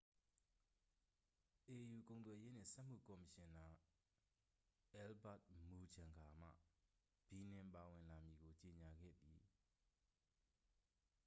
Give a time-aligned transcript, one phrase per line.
[1.73, 3.67] au ကုန်သွယ်ရေးနှင့် စက်မှု ကော်မရှင်နာ
[4.91, 5.39] အယ်လ်ဘတ်
[5.69, 6.47] မူချန်ဂါမှ
[7.27, 9.39] ဘီနင်ပါဝင်လာမည်ကို ကြေငြာခဲ့သည်